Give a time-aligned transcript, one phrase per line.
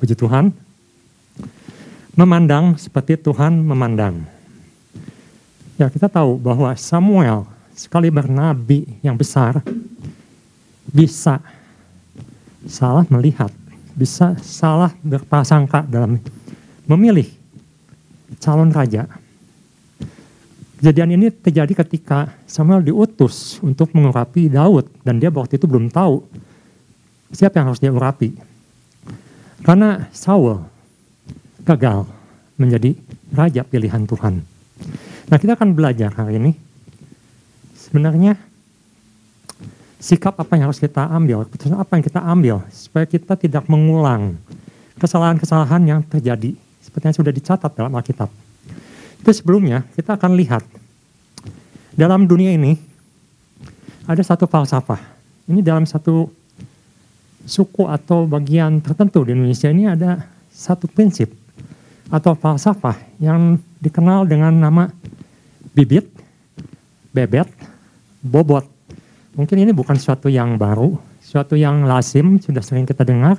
[0.00, 0.48] puji Tuhan.
[2.16, 4.24] Memandang seperti Tuhan memandang.
[5.76, 7.44] Ya kita tahu bahwa Samuel
[7.76, 9.60] sekali bernabi yang besar
[10.88, 11.40] bisa
[12.68, 13.48] salah melihat,
[13.96, 16.20] bisa salah berprasangka dalam
[16.84, 17.28] memilih
[18.42, 19.08] calon raja.
[20.80, 26.24] Kejadian ini terjadi ketika Samuel diutus untuk mengurapi Daud dan dia waktu itu belum tahu
[27.32, 28.49] siapa yang harus dia urapi.
[29.60, 30.60] Karena Saul
[31.64, 32.08] gagal
[32.56, 32.96] menjadi
[33.32, 34.40] raja pilihan Tuhan.
[35.30, 36.52] Nah kita akan belajar hari ini
[37.76, 38.34] sebenarnya
[40.00, 44.40] sikap apa yang harus kita ambil, keputusan apa yang kita ambil supaya kita tidak mengulang
[44.96, 48.32] kesalahan-kesalahan yang terjadi seperti yang sudah dicatat dalam Alkitab.
[49.20, 50.64] Itu sebelumnya kita akan lihat
[51.92, 52.80] dalam dunia ini
[54.08, 54.98] ada satu falsafah.
[55.44, 56.32] Ini dalam satu
[57.44, 61.32] suku atau bagian tertentu di Indonesia ini ada satu prinsip
[62.10, 64.90] atau falsafah yang dikenal dengan nama
[65.72, 66.10] bibit,
[67.14, 67.46] bebet,
[68.20, 68.66] bobot.
[69.38, 73.38] Mungkin ini bukan sesuatu yang baru, sesuatu yang lazim, sudah sering kita dengar.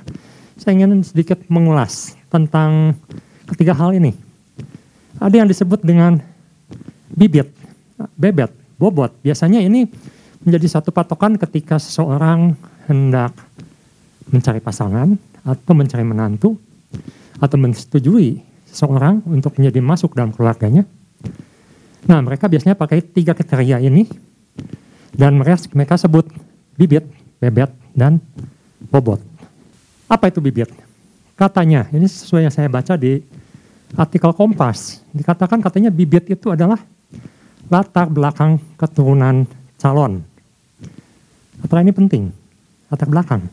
[0.56, 2.96] Saya ingin sedikit mengulas tentang
[3.52, 4.16] ketiga hal ini.
[5.20, 6.18] Ada yang disebut dengan
[7.12, 7.52] bibit,
[8.16, 9.12] bebet, bobot.
[9.20, 9.86] Biasanya ini
[10.42, 12.56] menjadi satu patokan ketika seseorang
[12.88, 13.36] hendak
[14.32, 16.56] mencari pasangan atau mencari menantu
[17.38, 20.88] atau menyetujui seseorang untuk menjadi masuk dalam keluarganya
[22.02, 24.10] Nah, mereka biasanya pakai tiga kriteria ini
[25.14, 26.26] dan mereka, sebut
[26.74, 27.06] bibit,
[27.38, 28.18] bebet, dan
[28.90, 29.22] bobot.
[30.10, 30.72] Apa itu bibit?
[31.38, 33.22] Katanya, ini sesuai yang saya baca di
[33.94, 36.80] artikel Kompas, dikatakan katanya bibit itu adalah
[37.70, 39.46] latar belakang keturunan
[39.78, 40.26] calon.
[41.62, 42.34] Apakah ini penting?
[42.90, 43.46] Latar belakang.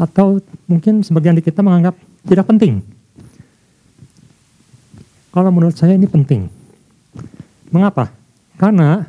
[0.00, 2.80] Atau mungkin sebagian di kita menganggap tidak penting.
[5.30, 6.60] Kalau menurut saya ini penting
[7.70, 8.10] Mengapa?
[8.58, 9.06] Karena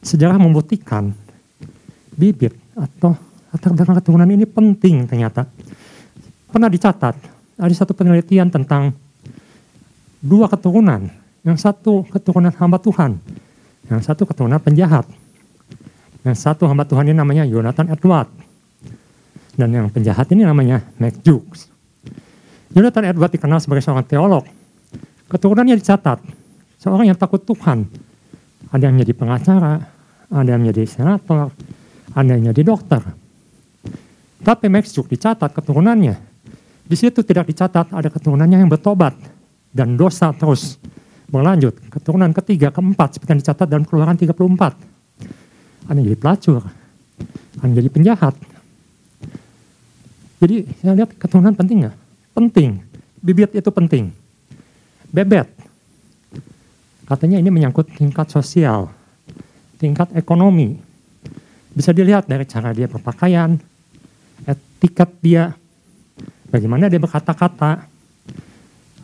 [0.00, 1.10] sejarah membuktikan
[2.14, 3.18] bibit atau
[3.50, 5.50] latar belakang keturunan ini penting ternyata.
[6.46, 7.18] Pernah dicatat,
[7.58, 8.94] ada satu penelitian tentang
[10.22, 11.10] dua keturunan.
[11.42, 13.18] Yang satu keturunan hamba Tuhan,
[13.90, 15.06] yang satu keturunan penjahat.
[16.22, 18.30] Yang satu hamba Tuhan ini namanya Jonathan Edward.
[19.56, 21.72] Dan yang penjahat ini namanya Mac Jukes.
[22.76, 24.44] Jonathan Edward dikenal sebagai seorang teolog.
[25.32, 26.20] Keturunannya dicatat,
[26.76, 27.88] seorang yang takut Tuhan.
[28.68, 29.74] Ada yang menjadi pengacara,
[30.28, 31.50] ada yang menjadi senator,
[32.12, 33.02] ada yang menjadi dokter.
[34.44, 36.14] Tapi Maksuk dicatat keturunannya.
[36.86, 39.16] Di situ tidak dicatat ada keturunannya yang bertobat
[39.74, 40.78] dan dosa terus
[41.26, 41.74] berlanjut.
[41.90, 45.90] Keturunan ketiga, keempat seperti yang dicatat dalam keluaran 34.
[45.90, 48.34] Ada yang jadi pelacur, ada yang jadi penjahat.
[50.36, 51.96] Jadi saya lihat keturunan penting nggak?
[52.36, 52.70] Penting.
[53.24, 54.12] Bibit itu penting.
[55.08, 55.56] Bebet
[57.06, 58.90] Katanya ini menyangkut tingkat sosial,
[59.78, 60.74] tingkat ekonomi.
[61.70, 63.54] Bisa dilihat dari cara dia berpakaian,
[64.42, 65.54] etiket dia,
[66.50, 67.86] bagaimana dia berkata-kata.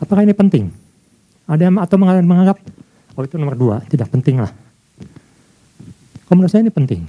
[0.03, 0.67] Apakah ini penting?
[1.47, 2.59] Ada yang atau menganggap,
[3.15, 4.51] oh itu nomor dua, tidak penting lah.
[6.27, 7.07] Kalau menurut saya ini penting.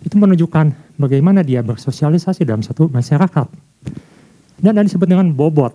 [0.00, 3.46] Itu menunjukkan bagaimana dia bersosialisasi dalam satu masyarakat.
[4.60, 5.72] Dan ada disebut dengan bobot.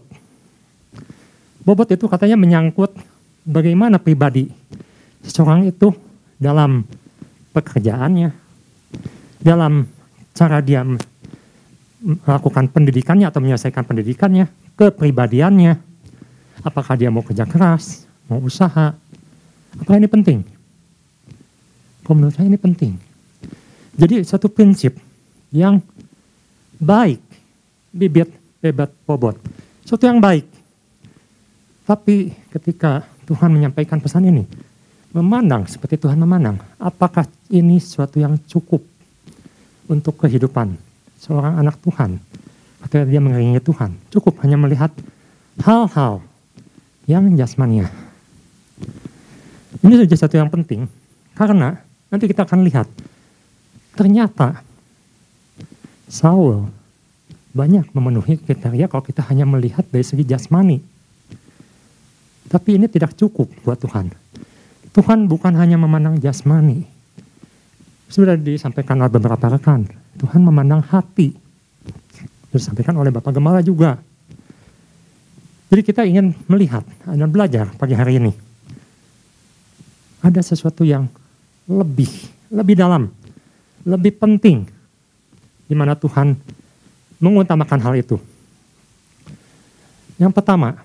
[1.65, 2.93] Bobot itu katanya menyangkut
[3.45, 4.49] bagaimana pribadi
[5.25, 5.89] seseorang itu
[6.37, 6.85] dalam
[7.53, 8.29] pekerjaannya,
[9.41, 9.89] dalam
[10.35, 10.85] cara dia
[12.05, 14.45] melakukan pendidikannya atau menyelesaikan pendidikannya,
[14.77, 15.73] kepribadiannya,
[16.61, 18.93] apakah dia mau kerja keras, mau usaha,
[19.73, 20.45] apakah ini penting?
[22.05, 23.14] Kalau menurut saya ini penting.
[23.95, 24.99] Jadi satu prinsip
[25.55, 25.79] yang
[26.79, 27.23] baik,
[27.95, 28.27] bibit,
[28.59, 29.39] bebat, bobot.
[29.87, 30.43] Suatu yang baik.
[31.85, 34.43] Tapi ketika Tuhan menyampaikan pesan ini.
[35.15, 36.59] Memandang seperti Tuhan memandang.
[36.75, 38.83] Apakah ini sesuatu yang cukup
[39.87, 40.75] untuk kehidupan
[41.15, 42.19] seorang anak Tuhan?
[42.83, 43.95] Atau dia mengiringi Tuhan?
[44.11, 44.91] Cukup hanya melihat
[45.63, 46.19] hal-hal
[47.07, 47.87] yang jasmania.
[49.81, 50.85] Ini saja sesuatu yang penting.
[51.31, 51.79] Karena
[52.11, 52.87] nanti kita akan lihat.
[53.95, 54.59] Ternyata
[56.11, 56.67] Saul
[57.55, 60.95] banyak memenuhi kriteria kalau kita hanya melihat dari segi jasmani
[62.45, 64.13] tapi ini tidak cukup buat Tuhan.
[64.93, 66.85] Tuhan bukan hanya memandang jasmani.
[68.07, 69.89] Sudah disampaikan oleh beberapa rekan.
[70.21, 71.33] Tuhan memandang hati.
[72.53, 73.99] Disampaikan oleh Bapak Gemala juga.
[75.67, 78.31] Jadi kita ingin melihat dan belajar pagi hari ini.
[80.23, 81.09] Ada sesuatu yang
[81.67, 82.09] lebih,
[82.53, 83.09] lebih dalam,
[83.85, 84.65] lebih penting
[85.69, 86.33] di mana Tuhan
[87.21, 88.17] mengutamakan hal itu.
[90.17, 90.81] Yang pertama,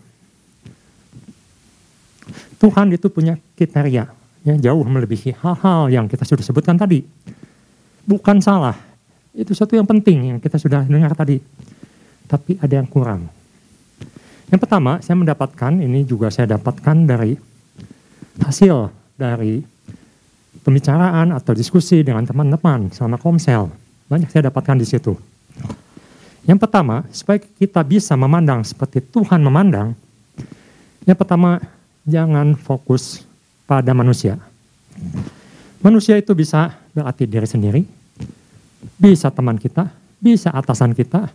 [2.60, 4.04] Tuhan itu punya kriteria
[4.44, 7.04] yang jauh melebihi hal-hal yang kita sudah sebutkan tadi.
[8.04, 8.76] Bukan salah,
[9.32, 11.40] itu satu yang penting yang kita sudah dengar tadi.
[12.28, 13.26] Tapi ada yang kurang.
[14.50, 17.38] Yang pertama, saya mendapatkan, ini juga saya dapatkan dari
[18.42, 19.62] hasil dari
[20.60, 23.72] pembicaraan atau diskusi dengan teman-teman selama komsel.
[24.10, 25.16] Banyak saya dapatkan di situ.
[26.44, 29.92] Yang pertama, supaya kita bisa memandang seperti Tuhan memandang,
[31.04, 31.60] yang pertama,
[32.04, 33.24] jangan fokus
[33.68, 34.40] pada manusia.
[35.80, 37.82] Manusia itu bisa berarti diri sendiri,
[39.00, 39.88] bisa teman kita,
[40.20, 41.32] bisa atasan kita,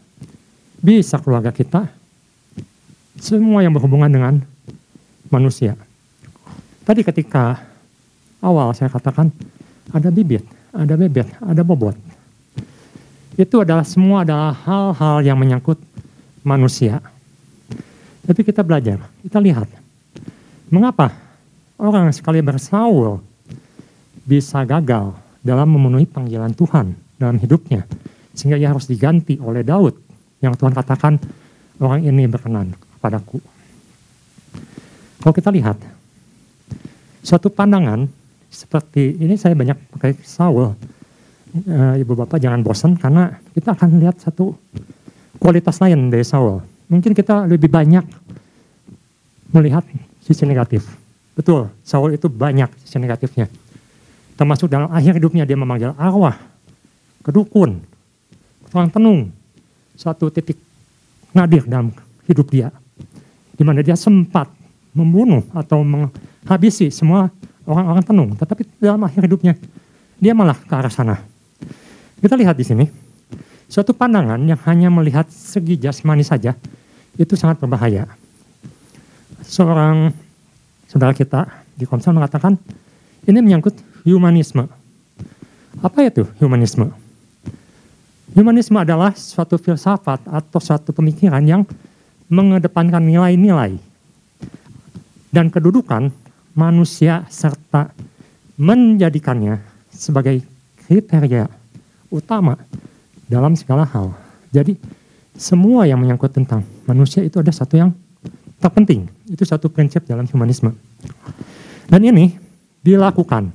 [0.77, 1.89] bisa keluarga kita,
[3.17, 4.33] semua yang berhubungan dengan
[5.33, 5.73] manusia.
[6.85, 7.57] Tadi ketika
[8.45, 9.33] awal saya katakan
[9.89, 11.97] ada bibit, ada bebek, ada bobot.
[13.35, 15.81] Itu adalah semua adalah hal-hal yang menyangkut
[16.45, 17.01] manusia.
[18.25, 19.67] Tapi kita belajar, kita lihat.
[20.71, 21.13] Mengapa
[21.77, 23.21] orang sekali bersaul
[24.25, 25.13] bisa gagal
[25.45, 27.85] dalam memenuhi panggilan Tuhan dalam hidupnya.
[28.33, 29.93] Sehingga ia harus diganti oleh Daud
[30.41, 31.19] yang Tuhan katakan
[31.79, 33.39] orang ini berkenan kepadaku.
[35.21, 35.77] Kalau kita lihat,
[37.25, 38.05] suatu pandangan
[38.55, 44.23] seperti ini saya banyak pakai Saul, uh, ibu bapak jangan bosan karena kita akan lihat
[44.23, 44.55] satu
[45.35, 46.63] kualitas lain dari Saul.
[46.87, 48.07] Mungkin kita lebih banyak
[49.51, 49.83] melihat
[50.23, 50.87] sisi negatif.
[51.35, 53.51] Betul, Saul itu banyak sisi negatifnya.
[54.39, 56.39] Termasuk dalam akhir hidupnya dia memanggil arwah,
[57.27, 57.83] kedukun,
[58.71, 59.19] orang tenung.
[59.95, 60.59] Satu titik
[61.31, 61.91] nadir dalam
[62.27, 62.67] hidup dia.
[63.55, 64.51] Di mana dia sempat
[64.91, 67.31] membunuh atau menghabisi semua
[67.65, 68.29] orang-orang tenung.
[68.33, 69.53] Tetapi dalam akhir hidupnya
[70.17, 71.19] dia malah ke arah sana.
[72.21, 72.85] Kita lihat di sini,
[73.67, 76.55] suatu pandangan yang hanya melihat segi jasmani saja,
[77.19, 78.07] itu sangat berbahaya.
[79.45, 80.15] Seorang
[80.87, 81.45] saudara kita
[81.75, 82.55] di Komsel mengatakan,
[83.27, 83.75] ini menyangkut
[84.07, 84.65] humanisme.
[85.83, 86.87] Apa itu humanisme?
[88.31, 91.61] Humanisme adalah suatu filsafat atau suatu pemikiran yang
[92.31, 93.77] mengedepankan nilai-nilai
[95.29, 96.09] dan kedudukan
[96.55, 97.91] manusia serta
[98.55, 99.59] menjadikannya
[99.91, 100.39] sebagai
[100.87, 101.51] kriteria
[102.07, 102.55] utama
[103.27, 104.15] dalam segala hal.
[104.55, 104.79] Jadi
[105.35, 107.91] semua yang menyangkut tentang manusia itu ada satu yang
[108.63, 109.11] terpenting.
[109.27, 110.71] Itu satu prinsip dalam humanisme.
[111.91, 112.31] Dan ini
[112.79, 113.51] dilakukan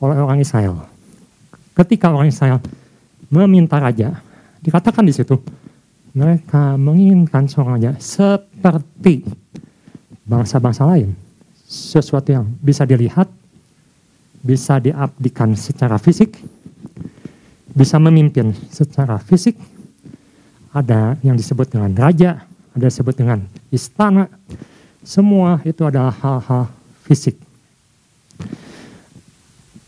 [0.00, 0.80] oleh orang Israel.
[1.76, 2.58] Ketika orang Israel
[3.28, 4.16] meminta raja,
[4.64, 5.36] dikatakan di situ,
[6.14, 9.26] mereka menginginkan seorang raja seperti
[10.24, 11.23] bangsa-bangsa lain.
[11.74, 13.26] Sesuatu yang bisa dilihat,
[14.38, 16.38] bisa diabdikan secara fisik,
[17.74, 19.58] bisa memimpin secara fisik,
[20.70, 22.46] ada yang disebut dengan raja,
[22.78, 23.42] ada disebut dengan
[23.74, 24.30] istana,
[25.02, 26.70] semua itu adalah hal-hal
[27.10, 27.34] fisik.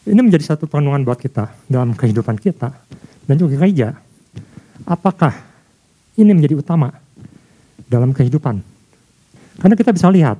[0.06, 2.74] Ini menjadi satu perenungan buat kita dalam kehidupan kita
[3.30, 3.94] dan juga gereja.
[4.82, 5.34] Apakah
[6.18, 6.90] ini menjadi utama
[7.86, 8.58] dalam kehidupan?
[9.62, 10.38] Karena kita bisa lihat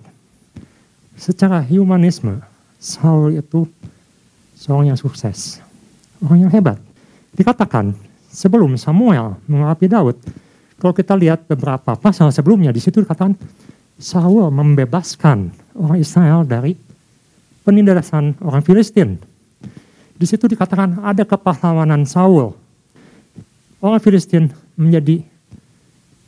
[1.17, 2.39] secara humanisme,
[2.77, 3.65] Saul itu
[4.55, 5.59] seorang yang sukses,
[6.21, 6.79] orang yang hebat.
[7.35, 7.97] Dikatakan
[8.29, 10.17] sebelum Samuel mengurapi Daud,
[10.77, 13.33] kalau kita lihat beberapa pasal sebelumnya di situ dikatakan
[13.97, 16.77] Saul membebaskan orang Israel dari
[17.65, 19.17] penindasan orang Filistin.
[20.17, 22.53] Di situ dikatakan ada kepahlawanan Saul.
[23.81, 25.25] Orang Filistin menjadi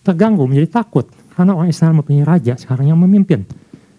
[0.04, 3.45] terganggu, menjadi takut karena orang Israel mempunyai raja sekarang yang memimpin.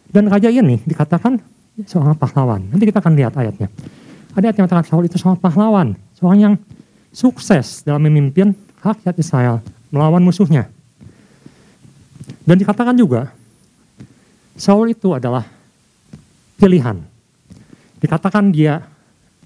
[0.09, 1.37] Dan raja ini dikatakan
[1.85, 2.65] seorang pahlawan.
[2.65, 3.69] Nanti kita akan lihat ayatnya.
[4.33, 6.53] Ada ayat yang mengatakan Saul itu seorang pahlawan, seorang yang
[7.13, 9.61] sukses dalam memimpin rakyat Israel
[9.93, 10.69] melawan musuhnya.
[12.45, 13.29] Dan dikatakan juga,
[14.57, 15.45] Saul itu adalah
[16.57, 16.97] pilihan.
[18.01, 18.81] Dikatakan dia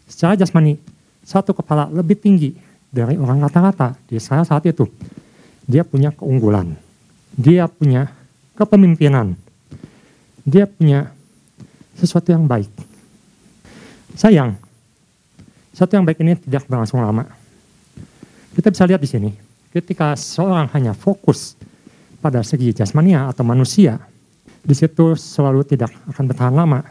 [0.07, 0.79] secara jasmani
[1.23, 2.55] satu kepala lebih tinggi
[2.93, 4.85] dari orang rata-rata di Israel saat itu.
[5.63, 6.75] Dia punya keunggulan,
[7.33, 8.11] dia punya
[8.59, 9.39] kepemimpinan,
[10.43, 11.11] dia punya
[11.95, 12.69] sesuatu yang baik.
[14.13, 14.59] Sayang,
[15.73, 17.25] sesuatu yang baik ini tidak berlangsung lama.
[18.53, 19.31] Kita bisa lihat di sini,
[19.73, 21.57] ketika seorang hanya fokus
[22.21, 23.97] pada segi jasmania atau manusia,
[24.61, 26.85] di situ selalu tidak akan bertahan lama.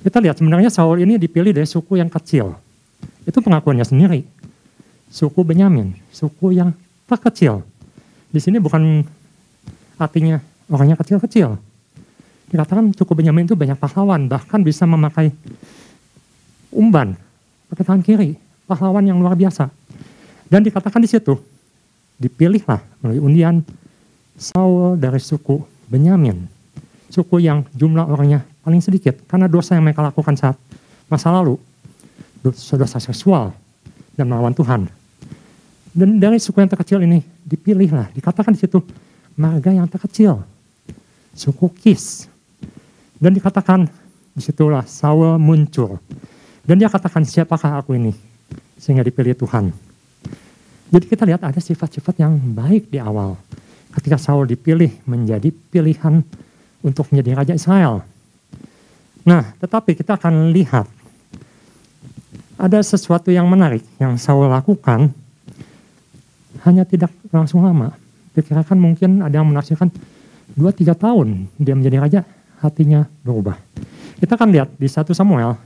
[0.00, 2.56] Kita lihat sebenarnya Saul ini dipilih dari suku yang kecil.
[3.24, 4.24] Itu pengakuannya sendiri.
[5.10, 6.70] Suku Benyamin, suku yang
[7.10, 7.66] terkecil.
[8.30, 9.02] Di sini bukan
[9.98, 10.38] artinya
[10.70, 11.69] orangnya kecil-kecil.
[12.50, 15.30] Dikatakan suku Benyamin itu banyak pahlawan, bahkan bisa memakai
[16.74, 17.14] umban
[17.70, 18.34] pakai tangan kiri,
[18.66, 19.70] pahlawan yang luar biasa.
[20.50, 21.38] Dan dikatakan di situ,
[22.18, 23.62] dipilihlah melalui undian
[24.34, 26.50] Saul dari suku Benyamin,
[27.06, 30.58] suku yang jumlah orangnya paling sedikit karena dosa yang mereka lakukan saat
[31.06, 31.54] masa lalu,
[32.42, 33.54] dosa-dosa seksual
[34.18, 34.90] dan melawan Tuhan.
[35.90, 38.78] Dan dari suku yang terkecil ini dipilihlah, dikatakan di situ
[39.34, 40.42] marga yang terkecil,
[41.34, 42.29] suku Kis.
[43.20, 43.84] Dan dikatakan
[44.32, 46.00] di situlah Saul muncul.
[46.64, 48.16] Dan dia katakan siapakah aku ini
[48.80, 49.68] sehingga dipilih Tuhan.
[50.90, 53.36] Jadi kita lihat ada sifat-sifat yang baik di awal
[53.94, 56.24] ketika Saul dipilih menjadi pilihan
[56.80, 58.02] untuk menjadi raja Israel.
[59.22, 60.88] Nah, tetapi kita akan lihat
[62.56, 65.12] ada sesuatu yang menarik yang Saul lakukan
[66.64, 67.92] hanya tidak langsung lama.
[68.32, 69.92] Dikirakan mungkin ada yang menafsirkan
[70.56, 71.28] 2-3 tahun
[71.60, 72.20] dia menjadi raja,
[72.60, 73.56] hatinya berubah.
[74.20, 75.56] Kita akan lihat di 1 Samuel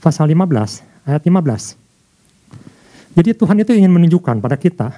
[0.00, 1.76] pasal 15 ayat 15.
[3.18, 4.88] Jadi Tuhan itu ingin menunjukkan pada kita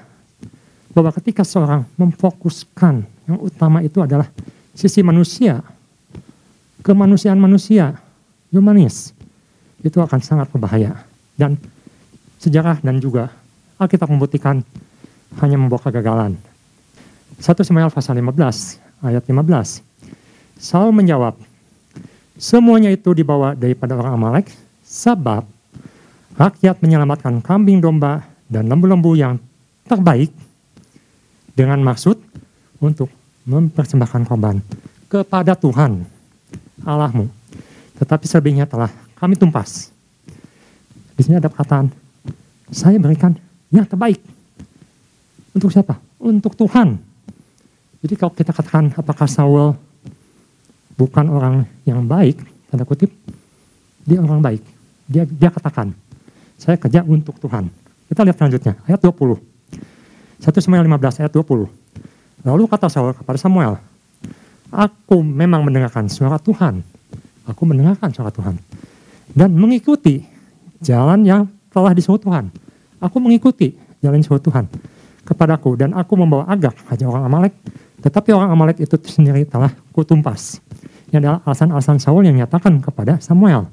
[0.94, 4.26] bahwa ketika seorang memfokuskan yang utama itu adalah
[4.74, 5.62] sisi manusia,
[6.82, 7.94] kemanusiaan manusia,
[8.50, 9.14] humanis,
[9.80, 10.94] itu akan sangat berbahaya.
[11.34, 11.56] Dan
[12.38, 13.32] sejarah dan juga
[13.80, 14.60] Alkitab membuktikan
[15.40, 16.36] hanya membawa kegagalan.
[17.40, 19.89] 1 Samuel pasal 15 ayat 15.
[20.60, 21.40] Saul menjawab,
[22.36, 24.52] semuanya itu dibawa daripada orang Amalek
[24.84, 25.48] sebab
[26.36, 29.40] rakyat menyelamatkan kambing domba dan lembu-lembu yang
[29.88, 30.28] terbaik
[31.56, 32.20] dengan maksud
[32.76, 33.08] untuk
[33.48, 34.60] mempersembahkan korban
[35.08, 36.04] kepada Tuhan
[36.84, 37.32] Allahmu.
[37.96, 39.88] Tetapi selebihnya telah kami tumpas.
[41.16, 41.88] Di sini ada perkataan,
[42.68, 43.32] saya berikan
[43.72, 44.20] yang terbaik.
[45.56, 45.96] Untuk siapa?
[46.20, 47.00] Untuk Tuhan.
[48.04, 49.88] Jadi kalau kita katakan apakah Saul
[51.00, 53.08] bukan orang yang baik, tanda kutip,
[54.04, 54.60] dia orang baik.
[55.08, 55.96] Dia, dia katakan,
[56.60, 57.72] saya kerja untuk Tuhan.
[58.12, 59.40] Kita lihat selanjutnya, ayat 20.
[60.44, 62.44] 1 Samuel 15 ayat 20.
[62.44, 63.80] Lalu kata Saul kepada Samuel,
[64.70, 66.86] Aku memang mendengarkan suara Tuhan.
[67.50, 68.54] Aku mendengarkan suara Tuhan.
[69.34, 70.22] Dan mengikuti
[70.78, 71.42] jalan yang
[71.74, 72.54] telah disuruh Tuhan.
[73.02, 74.70] Aku mengikuti jalan disuruh Tuhan
[75.26, 75.74] kepadaku.
[75.74, 77.54] Dan aku membawa agak aja orang Amalek.
[77.98, 80.62] Tetapi orang Amalek itu sendiri telah kutumpas.
[81.10, 83.66] Ini adalah alasan-alasan Saul yang nyatakan kepada Samuel.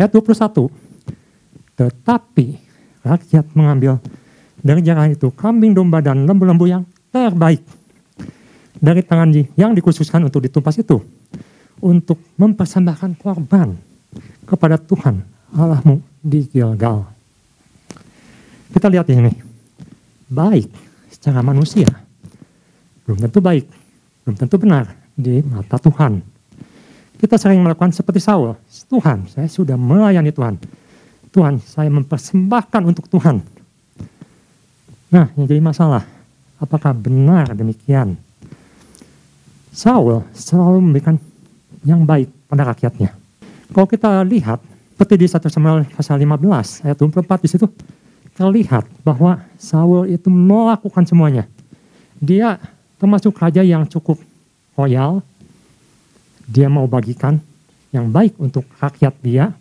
[0.00, 0.72] Ayat 21.
[1.76, 2.46] Tetapi
[3.04, 4.00] rakyat mengambil
[4.56, 7.60] dari jangan itu kambing domba dan lembu-lembu yang terbaik
[8.80, 10.96] dari tangan yang dikhususkan untuk ditumpas itu
[11.84, 13.76] untuk mempersembahkan korban
[14.48, 15.20] kepada Tuhan
[15.52, 17.04] Allahmu di Gilgal.
[18.72, 19.28] Kita lihat ini,
[20.32, 20.72] baik
[21.12, 21.90] secara manusia,
[23.04, 23.68] belum tentu baik,
[24.24, 26.31] belum tentu benar di mata Tuhan.
[27.22, 28.58] Kita sering melakukan seperti Saul,
[28.90, 30.58] Tuhan, saya sudah melayani Tuhan.
[31.30, 33.38] Tuhan, saya mempersembahkan untuk Tuhan.
[35.14, 36.02] Nah, yang jadi masalah,
[36.58, 38.18] apakah benar demikian?
[39.70, 41.14] Saul selalu memberikan
[41.86, 43.14] yang baik pada rakyatnya.
[43.70, 44.58] Kalau kita lihat,
[44.98, 47.66] seperti di 1 Samuel pasal 15 ayat 24 di situ
[48.34, 51.46] terlihat bahwa Saul itu melakukan semuanya.
[52.18, 52.58] Dia
[52.98, 54.18] termasuk raja yang cukup
[54.74, 55.22] royal.
[56.48, 57.38] Dia mau bagikan
[57.92, 59.52] yang baik untuk rakyat dia.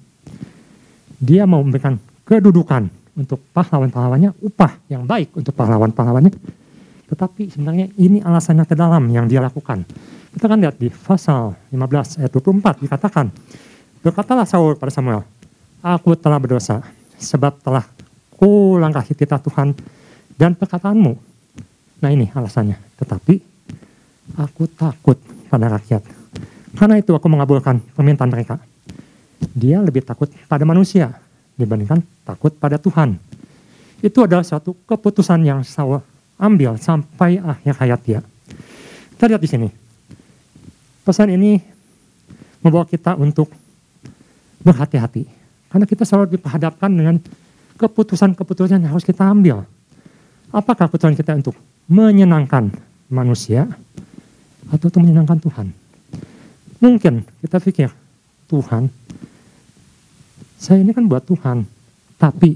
[1.22, 6.34] Dia mau memberikan kedudukan untuk pahlawan-pahlawannya, upah yang baik untuk pahlawan-pahlawannya.
[7.12, 9.84] Tetapi sebenarnya ini alasannya ke dalam yang dia lakukan.
[10.32, 13.28] Kita kan lihat di pasal 15 ayat 24 dikatakan,
[14.02, 15.22] Berkatalah Saul pada Samuel,
[15.84, 16.82] Aku telah berdosa,
[17.20, 17.86] sebab telah
[18.34, 19.76] ku langkahi titah Tuhan
[20.40, 21.14] dan perkataanmu.
[22.02, 22.80] Nah ini alasannya.
[22.98, 23.36] Tetapi
[24.40, 25.20] aku takut
[25.52, 26.21] pada rakyat.
[26.76, 28.60] Karena itu aku mengabulkan permintaan mereka.
[29.52, 31.12] Dia lebih takut pada manusia
[31.60, 33.20] dibandingkan takut pada Tuhan.
[34.02, 36.02] Itu adalah suatu keputusan yang Saul
[36.42, 38.20] ambil sampai akhir hayat dia.
[39.14, 39.68] Kita lihat di sini.
[41.06, 41.62] Pesan ini
[42.66, 43.50] membawa kita untuk
[44.66, 45.26] berhati-hati.
[45.70, 47.22] Karena kita selalu diperhadapkan dengan
[47.78, 49.66] keputusan-keputusan yang harus kita ambil.
[50.50, 51.58] Apakah keputusan kita untuk
[51.90, 52.74] menyenangkan
[53.10, 53.70] manusia
[54.70, 55.81] atau untuk menyenangkan Tuhan?
[56.82, 57.90] Mungkin kita pikir,
[58.50, 58.90] Tuhan
[60.62, 61.66] saya ini kan buat Tuhan,
[62.22, 62.54] tapi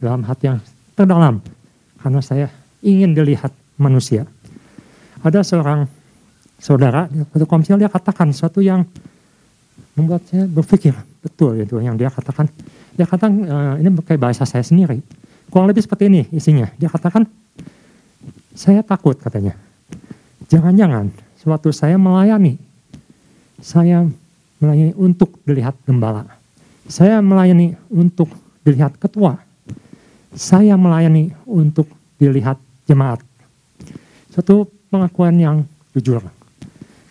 [0.00, 0.64] dalam hati yang
[0.96, 1.44] terdalam,
[2.00, 2.48] karena saya
[2.80, 4.24] ingin dilihat manusia.
[5.20, 5.84] Ada seorang
[6.56, 8.88] saudara waktu komsil dia katakan sesuatu yang
[9.92, 12.48] membuat saya berpikir betul itu yang dia katakan.
[12.96, 15.04] Dia katakan uh, ini pakai bahasa saya sendiri.
[15.52, 16.64] Kurang lebih seperti ini isinya.
[16.80, 17.28] Dia katakan
[18.56, 19.52] saya takut katanya.
[20.48, 22.56] Jangan-jangan suatu saya melayani,
[23.64, 24.04] saya
[24.60, 26.28] melayani untuk dilihat gembala
[26.84, 28.28] saya melayani untuk
[28.60, 29.40] dilihat ketua.
[30.36, 31.88] Saya melayani untuk
[32.20, 33.24] dilihat jemaat.
[34.28, 35.56] Suatu pengakuan yang
[35.96, 36.20] jujur.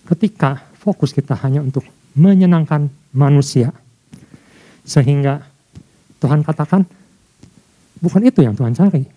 [0.05, 3.74] Ketika fokus kita hanya untuk menyenangkan manusia.
[4.83, 5.41] Sehingga
[6.19, 6.83] Tuhan katakan,
[8.03, 9.07] bukan itu yang Tuhan cari.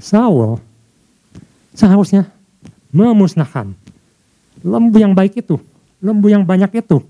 [0.00, 0.56] Saul
[1.76, 2.26] seharusnya
[2.90, 3.70] memusnahkan
[4.64, 5.60] lembu yang baik itu,
[5.98, 7.02] lembu yang banyak itu,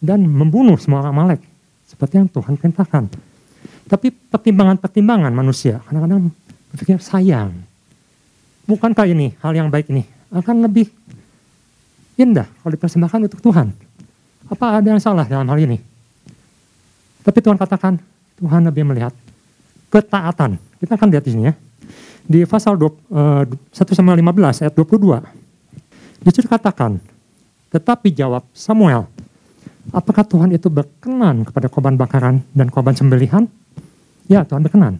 [0.00, 1.40] dan membunuh semua orang Malek
[1.88, 3.08] seperti yang Tuhan perintahkan.
[3.90, 6.30] Tapi pertimbangan-pertimbangan manusia kadang-kadang
[6.70, 7.50] berpikir sayang.
[8.68, 10.86] Bukankah ini hal yang baik ini akan lebih
[12.14, 13.74] indah kalau dipersembahkan untuk Tuhan?
[14.46, 15.82] Apa ada yang salah dalam hal ini?
[17.20, 17.98] Tapi Tuhan katakan,
[18.38, 19.12] Tuhan lebih melihat
[19.90, 20.56] ketaatan.
[20.78, 21.54] Kita akan lihat di sini ya.
[22.24, 22.88] Di pasal 1
[23.74, 25.18] Samuel 15 ayat 22.
[26.22, 27.02] Di situ katakan,
[27.70, 29.06] tetapi jawab Samuel,
[29.94, 33.46] apakah Tuhan itu berkenan kepada korban bakaran dan korban sembelihan?
[34.26, 34.98] Ya, Tuhan berkenan.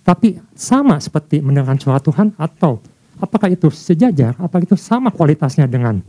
[0.00, 2.80] Tapi sama seperti mendengarkan suara Tuhan atau
[3.20, 6.00] apakah itu sejajar, apakah itu sama kualitasnya dengan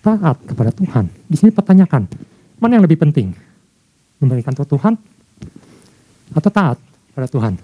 [0.00, 1.12] taat kepada Tuhan?
[1.28, 2.08] Di sini pertanyakan,
[2.56, 3.36] mana yang lebih penting?
[4.16, 4.96] Memberikan untuk Tuhan
[6.32, 6.80] atau taat
[7.12, 7.60] pada Tuhan?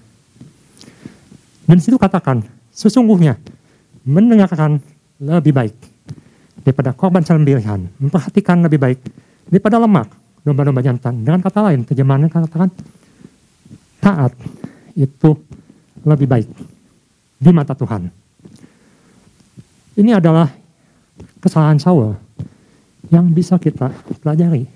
[1.64, 3.40] Dan situ katakan, sesungguhnya
[4.04, 4.84] mendengarkan
[5.16, 5.93] lebih baik
[6.64, 8.98] daripada korban sembelihan, memperhatikan lebih baik
[9.52, 10.08] daripada lemak
[10.42, 11.20] domba-domba jantan.
[11.20, 12.72] Dengan kata lain, terjemahannya katakan
[14.00, 14.32] taat
[14.96, 15.36] itu
[16.04, 16.48] lebih baik
[17.40, 18.08] di mata Tuhan.
[19.94, 20.50] Ini adalah
[21.38, 22.16] kesalahan Saul
[23.12, 23.92] yang bisa kita
[24.24, 24.66] pelajari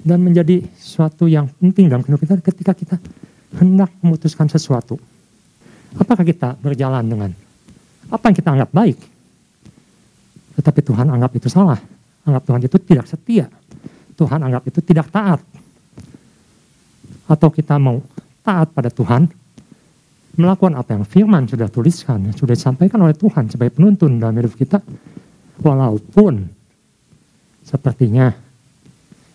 [0.00, 2.96] dan menjadi suatu yang penting dalam kehidupan kita ketika kita
[3.60, 4.96] hendak memutuskan sesuatu.
[5.98, 7.30] Apakah kita berjalan dengan
[8.08, 8.98] apa yang kita anggap baik,
[10.58, 11.78] tetapi Tuhan anggap itu salah,
[12.26, 13.46] anggap Tuhan itu tidak setia,
[14.16, 15.40] Tuhan anggap itu tidak taat,
[17.30, 18.02] atau kita mau
[18.42, 19.30] taat pada Tuhan,
[20.34, 24.82] melakukan apa yang firman sudah tuliskan, sudah disampaikan oleh Tuhan sebagai penuntun dalam hidup kita,
[25.60, 26.48] walaupun
[27.62, 28.34] sepertinya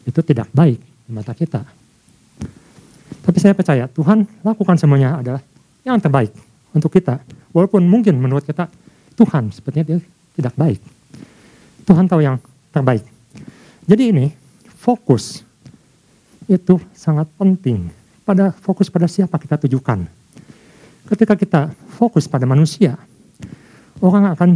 [0.04, 1.62] itu tidak baik di mata kita.
[3.26, 5.42] Tapi saya percaya Tuhan lakukan semuanya adalah
[5.82, 6.34] yang terbaik
[6.74, 7.22] untuk kita.
[7.56, 8.70] Walaupun mungkin menurut kita
[9.18, 10.00] Tuhan sepertinya dia
[10.36, 10.82] tidak baik.
[11.86, 12.42] Tuhan tahu yang
[12.74, 13.06] terbaik.
[13.86, 14.26] Jadi ini
[14.82, 15.46] fokus
[16.50, 17.90] itu sangat penting
[18.26, 20.06] pada fokus pada siapa kita tujukan.
[21.06, 21.62] Ketika kita
[21.94, 22.98] fokus pada manusia,
[24.02, 24.50] orang akan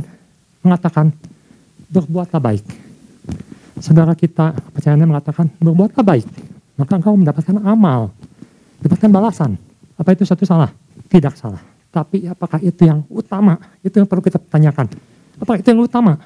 [0.66, 1.14] mengatakan
[1.94, 2.66] berbuatlah baik.
[3.80, 6.26] Saudara kita kepercayaannya mengatakan berbuatlah baik,
[6.76, 8.10] maka engkau mendapatkan amal,
[8.82, 9.52] mendapatkan balasan.
[9.96, 10.74] Apa itu satu salah?
[11.06, 11.62] Tidak salah.
[11.94, 13.58] Tapi apakah itu yang utama?
[13.86, 14.90] Itu yang perlu kita tanyakan.
[15.38, 16.18] Apakah itu yang utama?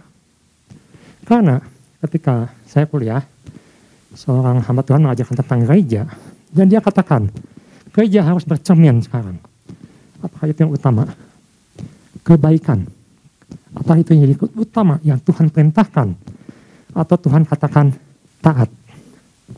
[1.23, 1.63] Karena
[2.03, 3.23] ketika saya kuliah,
[4.13, 6.01] seorang hamba Tuhan mengajarkan tentang gereja,
[6.51, 7.31] dan dia katakan,
[7.95, 9.39] gereja harus bercermin sekarang.
[10.19, 11.07] Apakah itu yang utama?
[12.23, 12.87] Kebaikan.
[13.73, 16.13] Apa itu yang jadi utama yang Tuhan perintahkan?
[16.93, 17.89] Atau Tuhan katakan
[18.37, 18.69] taat,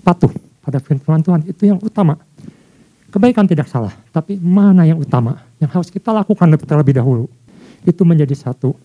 [0.01, 0.32] patuh
[0.63, 1.41] pada firman Tuhan.
[1.45, 2.15] Itu yang utama.
[3.12, 5.39] Kebaikan tidak salah, tapi mana yang utama?
[5.60, 7.25] Yang harus kita lakukan terlebih dahulu.
[7.86, 8.75] Itu menjadi satu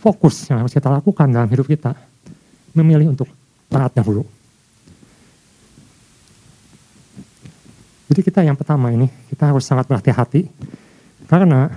[0.00, 1.96] fokus yang harus kita lakukan dalam hidup kita.
[2.76, 3.28] Memilih untuk
[3.72, 4.24] taat dahulu.
[8.06, 10.46] Jadi kita yang pertama ini, kita harus sangat berhati-hati
[11.26, 11.74] karena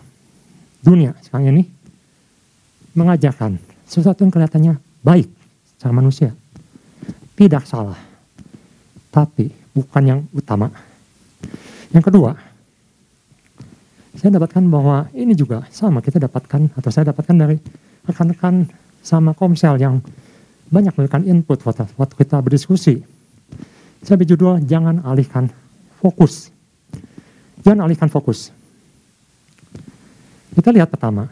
[0.84, 1.63] dunia sekarang ini
[2.93, 3.58] mengajarkan
[3.89, 5.27] sesuatu yang kelihatannya baik
[5.73, 6.29] secara manusia.
[7.34, 7.97] Tidak salah,
[9.10, 10.67] tapi bukan yang utama.
[11.89, 12.36] Yang kedua,
[14.19, 17.58] saya dapatkan bahwa ini juga sama kita dapatkan atau saya dapatkan dari
[18.10, 18.65] rekan-rekan
[19.06, 20.02] sama komsel yang
[20.69, 23.02] banyak memberikan input waktu kita berdiskusi.
[24.06, 25.50] Saya berjudul jangan alihkan
[26.00, 26.50] fokus.
[27.62, 28.54] Jangan alihkan fokus.
[30.56, 31.30] Kita lihat pertama,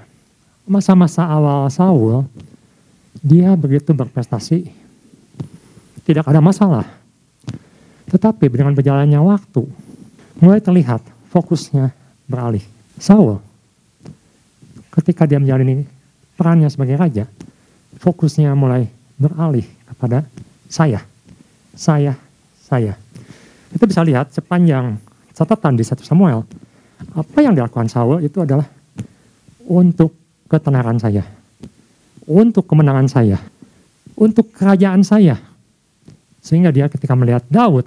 [0.68, 2.28] masa-masa awal Saul,
[3.24, 4.70] dia begitu berprestasi,
[6.06, 6.86] tidak ada masalah.
[8.08, 9.68] Tetapi dengan berjalannya waktu,
[10.40, 11.92] mulai terlihat fokusnya
[12.28, 12.64] beralih.
[13.00, 13.44] Saul,
[14.92, 15.97] ketika dia menjalani
[16.38, 17.26] perannya sebagai raja,
[17.98, 18.86] fokusnya mulai
[19.18, 20.24] beralih kepada
[20.70, 21.02] saya,
[21.74, 22.14] saya,
[22.62, 22.94] saya.
[23.74, 25.02] Kita bisa lihat sepanjang
[25.34, 26.46] catatan di satu Samuel,
[27.18, 28.70] apa yang dilakukan Saul itu adalah
[29.66, 30.14] untuk
[30.48, 31.26] ketenaran saya,
[32.30, 33.42] untuk kemenangan saya,
[34.16, 35.36] untuk kerajaan saya.
[36.40, 37.84] Sehingga dia ketika melihat Daud,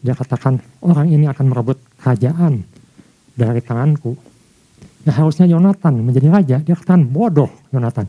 [0.00, 2.64] dia katakan orang ini akan merebut kerajaan
[3.34, 4.16] dari tanganku.
[5.08, 8.04] Ya harusnya Yonatan menjadi raja, dia katakan bodoh Yonatan.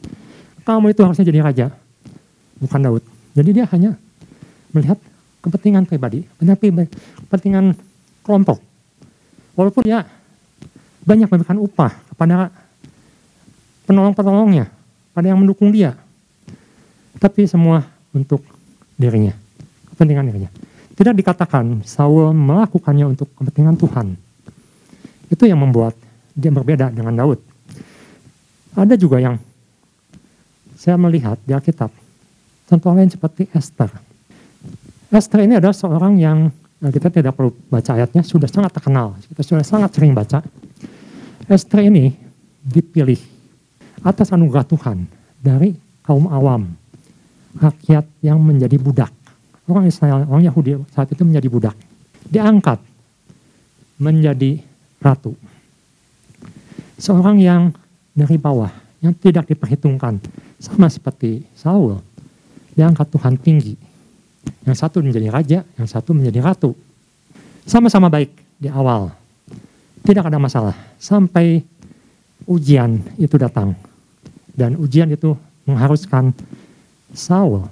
[0.67, 1.71] Kamu itu harusnya jadi raja,
[2.59, 3.03] bukan Daud.
[3.39, 3.95] Jadi dia hanya
[4.75, 4.99] melihat
[5.39, 6.75] kepentingan pribadi, tetapi
[7.23, 7.71] kepentingan
[8.19, 8.59] kelompok.
[9.55, 10.03] Walaupun ya
[11.07, 12.51] banyak memberikan upah kepada
[13.87, 14.67] penolong-penolongnya,
[15.15, 15.95] pada yang mendukung dia.
[17.15, 18.43] Tapi semua untuk
[18.99, 19.31] dirinya,
[19.95, 20.51] kepentingan dirinya.
[20.99, 24.19] Tidak dikatakan Saul melakukannya untuk kepentingan Tuhan.
[25.31, 25.95] Itu yang membuat
[26.39, 27.39] dia berbeda dengan Daud.
[28.79, 29.35] Ada juga yang
[30.79, 31.91] saya melihat di Alkitab,
[32.71, 33.91] contoh lain seperti Esther.
[35.11, 36.47] Esther ini adalah seorang yang
[36.79, 39.19] kita tidak perlu baca ayatnya, sudah sangat terkenal.
[39.27, 40.39] Kita sudah sangat sering baca.
[41.51, 42.15] Esther ini
[42.63, 43.19] dipilih
[43.99, 45.03] atas anugerah Tuhan
[45.43, 45.75] dari
[46.05, 46.71] kaum awam,
[47.59, 49.11] rakyat yang menjadi budak.
[49.67, 51.75] Orang Israel, orang Yahudi saat itu menjadi budak.
[52.29, 52.79] Diangkat
[53.99, 54.63] menjadi
[55.03, 55.35] ratu.
[56.99, 57.71] Seorang yang
[58.11, 58.67] dari bawah,
[58.99, 60.19] yang tidak diperhitungkan.
[60.59, 62.03] Sama seperti Saul,
[62.75, 63.79] diangkat Tuhan tinggi.
[64.67, 66.75] Yang satu menjadi raja, yang satu menjadi ratu.
[67.63, 69.15] Sama-sama baik di awal.
[70.03, 70.75] Tidak ada masalah.
[70.99, 71.63] Sampai
[72.43, 73.71] ujian itu datang.
[74.51, 76.35] Dan ujian itu mengharuskan
[77.15, 77.63] Saul,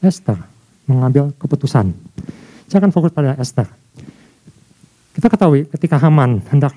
[0.00, 0.40] Esther,
[0.88, 1.92] mengambil keputusan.
[2.68, 3.68] Saya akan fokus pada Esther.
[5.12, 6.72] Kita ketahui ketika Haman hendak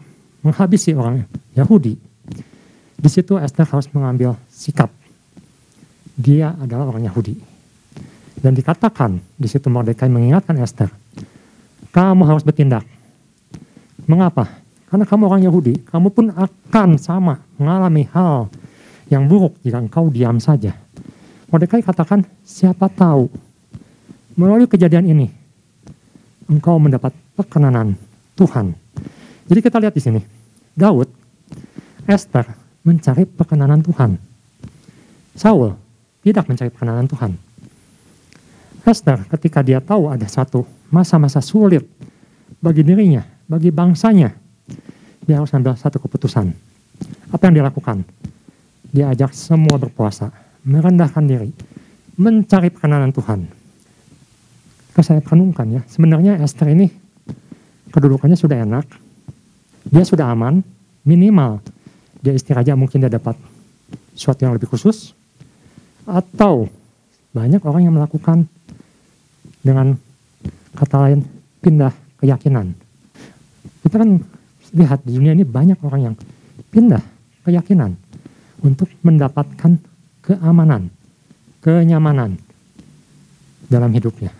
[0.48, 2.00] menghabisi orang Yahudi,
[2.96, 4.88] di situ Esther harus mengambil sikap.
[6.16, 7.36] Dia adalah orang Yahudi.
[8.40, 10.88] Dan dikatakan di situ Mordekai mengingatkan Esther,
[11.92, 12.88] kamu harus bertindak.
[14.08, 14.48] Mengapa?
[14.88, 18.48] Karena kamu orang Yahudi, kamu pun akan sama mengalami hal
[19.12, 20.72] yang buruk jika engkau diam saja.
[21.52, 23.28] Mordekai katakan, siapa tahu
[24.40, 25.28] melalui kejadian ini
[26.48, 28.00] engkau mendapat perkenanan
[28.38, 28.72] Tuhan.
[29.48, 30.22] Jadi kita lihat di sini,
[30.78, 31.10] Daud,
[32.06, 32.46] Esther
[32.86, 34.22] mencari perkenanan Tuhan.
[35.34, 35.74] Saul
[36.22, 37.34] tidak mencari perkenanan Tuhan.
[38.86, 41.82] Esther ketika dia tahu ada satu masa-masa sulit
[42.62, 44.32] bagi dirinya, bagi bangsanya,
[45.26, 46.54] dia harus ambil satu keputusan.
[47.34, 48.06] Apa yang dia lakukan?
[48.94, 50.30] Dia ajak semua berpuasa,
[50.62, 51.52] merendahkan diri,
[52.16, 53.50] mencari perkenanan Tuhan.
[54.98, 56.90] Saya renungkan ya, sebenarnya Esther ini
[57.94, 59.07] kedudukannya sudah enak,
[59.88, 60.64] dia sudah aman,
[61.08, 61.64] minimal
[62.20, 63.38] dia istirahat mungkin dia dapat
[64.18, 65.14] sesuatu yang lebih khusus,
[66.08, 66.68] atau
[67.36, 68.50] banyak orang yang melakukan
[69.62, 70.00] dengan
[70.74, 71.20] kata lain
[71.62, 72.74] pindah keyakinan.
[73.84, 74.20] Kita kan
[74.74, 76.16] lihat di dunia ini banyak orang yang
[76.74, 77.04] pindah
[77.46, 77.96] keyakinan
[78.66, 79.80] untuk mendapatkan
[80.26, 80.90] keamanan,
[81.64, 82.36] kenyamanan
[83.68, 84.34] dalam hidupnya.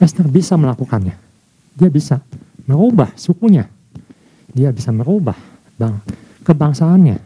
[0.00, 1.16] Esther bisa melakukannya.
[1.76, 2.20] Dia bisa
[2.70, 3.66] merubah sukunya.
[4.54, 5.34] Dia bisa merubah
[5.74, 5.98] bang,
[6.46, 7.18] kebangsaannya.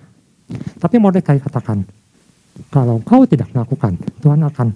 [0.80, 1.85] Tapi Mordekai katakan,
[2.72, 4.68] kalau kau tidak melakukan, Tuhan akan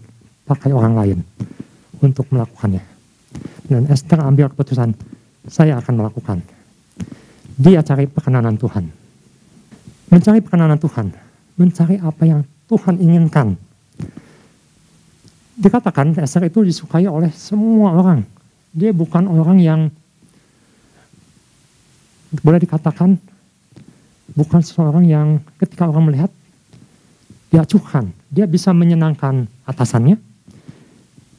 [0.44, 1.18] pakai orang lain
[2.04, 2.84] untuk melakukannya.
[3.68, 4.92] Dan Esther ambil keputusan,
[5.48, 6.40] saya akan melakukan.
[7.56, 8.84] Dia cari perkenanan Tuhan.
[10.08, 11.12] Mencari perkenanan Tuhan,
[11.60, 13.60] mencari apa yang Tuhan inginkan.
[15.58, 18.24] Dikatakan Esther itu disukai oleh semua orang.
[18.72, 19.80] Dia bukan orang yang
[22.44, 23.16] boleh dikatakan
[24.36, 26.30] bukan seorang yang ketika orang melihat
[27.48, 28.12] diacuhkan.
[28.28, 30.20] Dia bisa menyenangkan atasannya.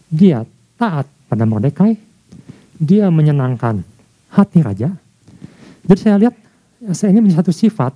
[0.09, 0.45] Dia
[0.77, 1.97] taat pada Mordekai.
[2.79, 3.83] Dia menyenangkan
[4.31, 4.89] hati raja.
[5.85, 6.35] Jadi saya lihat
[6.95, 7.91] saya ini menjadi satu sifat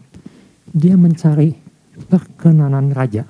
[0.73, 1.53] dia mencari
[2.09, 3.23] perkenanan raja.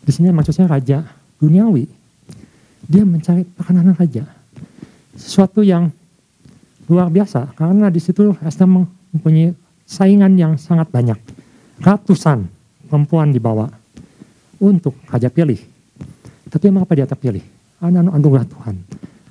[0.00, 1.02] Di sini maksudnya raja
[1.42, 1.84] duniawi.
[2.86, 4.24] Dia mencari perkenanan raja.
[5.18, 5.92] Sesuatu yang
[6.90, 9.54] luar biasa karena di situ Esther mempunyai
[9.86, 11.16] saingan yang sangat banyak.
[11.78, 12.50] Ratusan
[12.90, 13.70] perempuan dibawa
[14.58, 15.62] untuk raja pilih.
[16.50, 17.40] Tapi mengapa dia terpilih?
[17.78, 18.76] Ada anugerah Tuhan.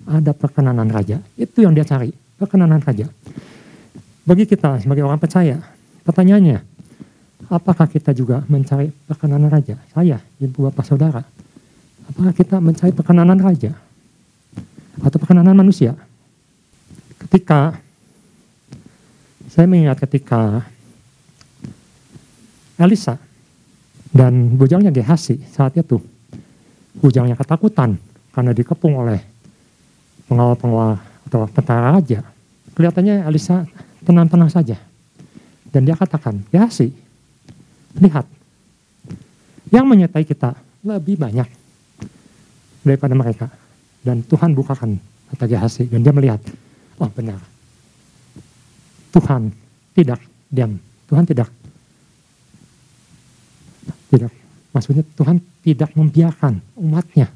[0.08, 1.19] Ada perkenanan raja.
[1.36, 3.06] Itu yang dia cari, perkenanan raja.
[4.26, 5.60] Bagi kita sebagai orang percaya,
[6.08, 6.63] pertanyaannya,
[7.52, 9.78] apakah kita juga mencari perkenanan raja?
[9.93, 11.22] Saya, ibu bapak saudara.
[12.10, 13.76] Apakah kita mencari perkenanan raja?
[15.06, 15.93] Atau perkenanan manusia?
[17.30, 17.78] Ketika
[19.46, 20.65] saya mengingat ketika
[22.74, 23.22] Elisa
[24.10, 26.02] dan bujangnya Gehasi saat itu,
[26.98, 28.02] bujangnya ketakutan
[28.34, 29.22] karena dikepung oleh
[30.26, 30.98] pengawal-pengawal
[31.30, 32.26] atau tentara raja.
[32.74, 33.70] Kelihatannya Elisa
[34.02, 34.82] tenang-tenang saja.
[35.70, 36.89] Dan dia katakan, Gehasi,
[38.02, 38.26] lihat,
[39.70, 41.46] yang menyertai kita lebih banyak
[42.82, 43.54] daripada mereka.
[44.02, 44.98] Dan Tuhan bukakan
[45.30, 46.42] kata Gehasi, dan dia melihat,
[47.00, 47.40] Oh benar.
[49.16, 49.50] Tuhan
[49.96, 50.20] tidak
[50.52, 50.78] diam.
[51.10, 51.50] Tuhan tidak
[54.10, 54.34] tidak
[54.74, 57.30] maksudnya Tuhan tidak membiarkan umatnya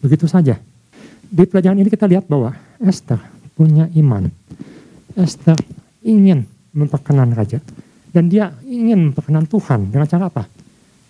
[0.00, 0.60] begitu saja.
[1.26, 3.18] Di pelajaran ini kita lihat bahwa Esther
[3.56, 4.28] punya iman.
[5.16, 5.56] Esther
[6.04, 6.44] ingin
[6.76, 7.58] memperkenan raja
[8.12, 10.44] dan dia ingin ingin perkenan Tuhan dengan cara apa?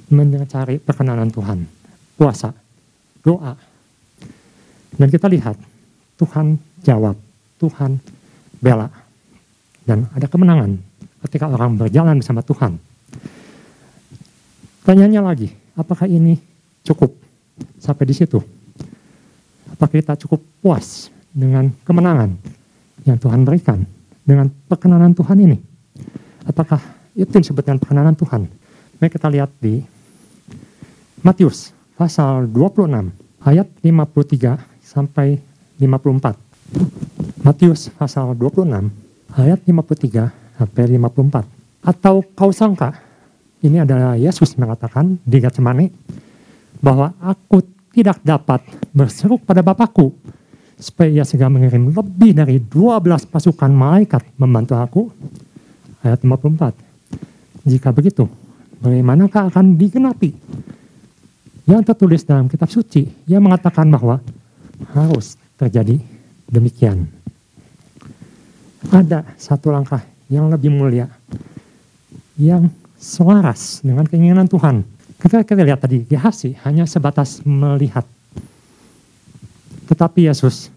[0.06, 1.66] Mencari perkenanan Tuhan,
[2.14, 2.54] puasa,
[3.22, 3.58] doa.
[4.96, 5.58] Dan kita lihat
[6.16, 6.56] Tuhan
[6.86, 7.18] jawab,
[7.60, 7.98] Tuhan
[8.60, 8.88] bela.
[9.86, 10.74] Dan ada kemenangan
[11.26, 12.78] ketika orang berjalan bersama Tuhan.
[14.86, 16.38] Tanyanya lagi, apakah ini
[16.86, 17.14] cukup
[17.78, 18.38] sampai di situ?
[19.70, 22.34] Apakah kita cukup puas dengan kemenangan
[23.02, 23.82] yang Tuhan berikan
[24.22, 25.58] dengan perkenanan Tuhan ini?
[26.46, 26.78] Apakah
[27.18, 28.46] itu disebut dengan perkenanan Tuhan?
[29.02, 29.82] Mari kita lihat di
[31.26, 33.10] Matius pasal 26
[33.42, 35.42] ayat 53 sampai
[35.82, 37.05] 54.
[37.46, 38.66] Matius pasal 26
[39.38, 41.46] ayat 53 sampai 54.
[41.86, 42.98] Atau kau sangka
[43.62, 45.86] ini adalah Yesus mengatakan di Getsemani
[46.82, 47.62] bahwa aku
[47.94, 50.10] tidak dapat berseru pada Bapakku
[50.74, 55.02] supaya ia segera mengirim lebih dari 12 pasukan malaikat membantu aku
[56.02, 57.62] ayat 54.
[57.62, 58.26] Jika begitu,
[58.82, 60.34] bagaimanakah akan digenapi?
[61.70, 64.18] Yang tertulis dalam kitab suci, yang mengatakan bahwa
[64.98, 66.02] harus terjadi
[66.50, 67.25] demikian.
[68.90, 71.10] Ada satu langkah yang lebih mulia,
[72.38, 74.82] yang selaras dengan keinginan Tuhan.
[75.16, 78.04] Kita, kita lihat tadi, Gehasi hanya sebatas melihat.
[79.86, 80.68] Tetapi Yesus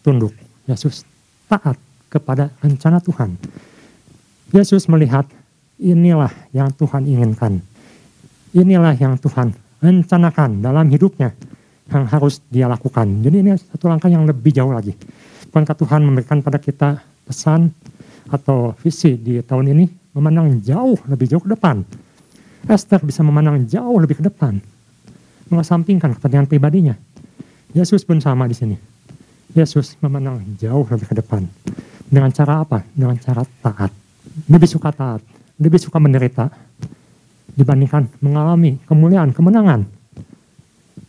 [0.00, 0.32] tunduk,
[0.64, 1.04] Yesus
[1.48, 1.76] taat
[2.08, 3.36] kepada rencana Tuhan.
[4.48, 5.28] Yesus melihat
[5.76, 7.60] inilah yang Tuhan inginkan.
[8.56, 9.52] Inilah yang Tuhan
[9.84, 11.36] rencanakan dalam hidupnya
[11.88, 13.08] yang harus dia lakukan.
[13.24, 14.92] Jadi ini satu langkah yang lebih jauh lagi.
[15.48, 17.72] Bukankah Tuhan memberikan pada kita pesan
[18.28, 21.80] atau visi di tahun ini memandang jauh lebih jauh ke depan.
[22.68, 24.60] Esther bisa memandang jauh lebih ke depan.
[25.48, 26.94] Mengesampingkan kepentingan pribadinya.
[27.72, 28.76] Yesus pun sama di sini.
[29.56, 31.48] Yesus memandang jauh lebih ke depan.
[32.04, 32.84] Dengan cara apa?
[32.92, 33.92] Dengan cara taat
[34.46, 35.24] lebih suka taat,
[35.58, 36.46] lebih suka menderita
[37.58, 39.82] dibandingkan mengalami kemuliaan, kemenangan.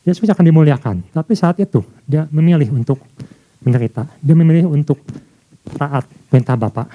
[0.03, 3.01] Yesus akan dimuliakan, tapi saat itu dia memilih untuk
[3.63, 4.99] menderita, dia memilih untuk
[5.75, 6.87] taat perintah Bapak.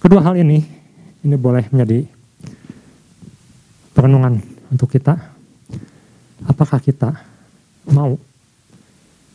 [0.00, 0.64] Kedua hal ini,
[1.24, 2.04] ini boleh menjadi
[3.92, 4.40] perenungan
[4.72, 5.16] untuk kita.
[6.48, 7.20] Apakah kita
[7.92, 8.16] mau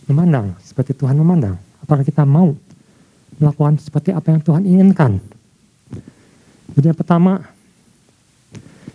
[0.10, 1.58] memandang seperti Tuhan memandang?
[1.86, 2.58] Apakah kita mau
[3.40, 5.20] melakukan seperti apa yang Tuhan inginkan.
[6.76, 7.44] Jadi yang pertama,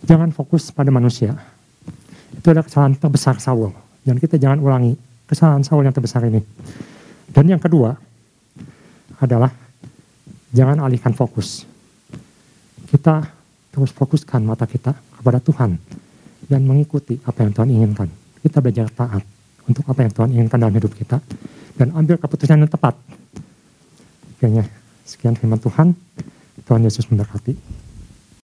[0.04, 1.36] jangan fokus pada manusia.
[2.40, 3.68] Itu adalah kesalahan terbesar Saul.
[4.00, 4.96] Dan kita jangan ulangi
[5.28, 6.40] kesalahan Saul yang terbesar ini.
[7.28, 7.92] Dan yang kedua
[9.20, 9.52] adalah
[10.48, 11.68] jangan alihkan fokus.
[12.88, 13.20] Kita
[13.70, 15.76] terus fokuskan mata kita kepada Tuhan
[16.48, 18.08] dan mengikuti apa yang Tuhan inginkan.
[18.40, 19.22] Kita belajar taat
[19.68, 21.20] untuk apa yang Tuhan inginkan dalam hidup kita
[21.76, 22.96] dan ambil keputusan yang tepat
[24.40, 24.64] Kayaknya
[25.04, 25.92] sekian firman Tuhan.
[26.64, 27.52] Tuhan Yesus memberkati.